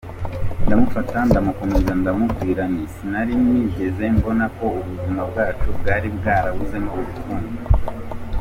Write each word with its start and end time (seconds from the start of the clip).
Ndamufata 0.65 1.17
ndamukomeza 1.29 1.91
ndamubwira 2.01 2.63
nti“sinari 2.73 3.33
nigeze 3.43 4.03
mbona 4.17 4.45
ko 4.57 4.65
ubuzima 4.79 5.21
bwacu 5.29 5.67
bwari 5.77 6.07
bwarabuzemo 6.17 6.89
urukundo. 6.97 7.59